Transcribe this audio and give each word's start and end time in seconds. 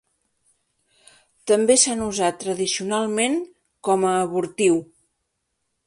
També 1.51 1.75
s'han 1.83 2.01
usat 2.07 2.41
tradicionalment 2.45 3.39
com 3.89 4.09
a 4.15 4.19
abortiu. 4.27 4.85